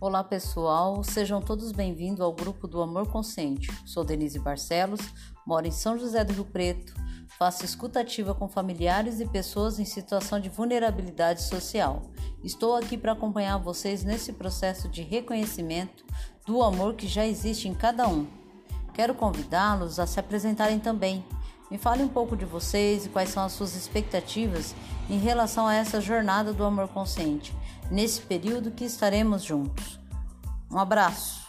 Olá 0.00 0.24
pessoal, 0.24 1.04
sejam 1.04 1.42
todos 1.42 1.72
bem-vindos 1.72 2.22
ao 2.22 2.32
grupo 2.32 2.66
do 2.66 2.80
Amor 2.80 3.06
Consciente. 3.08 3.70
Sou 3.84 4.02
Denise 4.02 4.38
Barcelos, 4.38 5.02
moro 5.46 5.66
em 5.66 5.70
São 5.70 5.98
José 5.98 6.24
do 6.24 6.32
Rio 6.32 6.46
Preto, 6.46 6.94
faço 7.38 7.66
escutativa 7.66 8.34
com 8.34 8.48
familiares 8.48 9.20
e 9.20 9.26
pessoas 9.26 9.78
em 9.78 9.84
situação 9.84 10.40
de 10.40 10.48
vulnerabilidade 10.48 11.42
social. 11.42 12.00
Estou 12.42 12.76
aqui 12.76 12.96
para 12.96 13.12
acompanhar 13.12 13.58
vocês 13.58 14.02
nesse 14.02 14.32
processo 14.32 14.88
de 14.88 15.02
reconhecimento 15.02 16.02
do 16.46 16.62
amor 16.62 16.94
que 16.94 17.06
já 17.06 17.26
existe 17.26 17.68
em 17.68 17.74
cada 17.74 18.08
um. 18.08 18.26
Quero 18.94 19.14
convidá-los 19.14 20.00
a 20.00 20.06
se 20.06 20.18
apresentarem 20.18 20.80
também. 20.80 21.22
Me 21.70 21.78
fale 21.78 22.02
um 22.02 22.08
pouco 22.08 22.36
de 22.36 22.44
vocês 22.44 23.06
e 23.06 23.08
quais 23.08 23.28
são 23.28 23.44
as 23.44 23.52
suas 23.52 23.76
expectativas 23.76 24.74
em 25.08 25.18
relação 25.18 25.66
a 25.66 25.74
essa 25.74 26.00
jornada 26.00 26.52
do 26.52 26.64
amor 26.64 26.88
consciente 26.88 27.54
nesse 27.90 28.20
período 28.22 28.72
que 28.72 28.84
estaremos 28.84 29.42
juntos. 29.42 30.00
Um 30.70 30.78
abraço! 30.78 31.39